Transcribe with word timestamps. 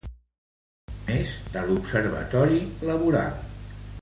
A 0.93 0.93
més 1.09 1.35
de 1.57 1.63
l'Observatori 1.67 2.61
Laboral. 2.93 3.41